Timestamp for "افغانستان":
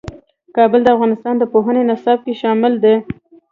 0.95-1.35